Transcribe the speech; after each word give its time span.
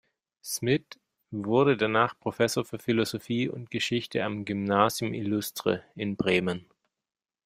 Smidt 0.43 0.99
wurde 1.29 1.77
danach 1.77 2.17
Professor 2.17 2.65
für 2.65 2.79
Philosophie 2.79 3.49
und 3.49 3.69
Geschichte 3.69 4.23
am 4.23 4.45
"Gymnasium 4.45 5.13
illustre" 5.13 5.83
in 5.93 6.15
Bremen. 6.15 6.65